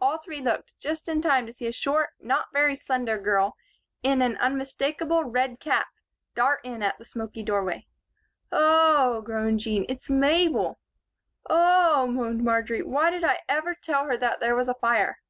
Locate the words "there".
14.40-14.56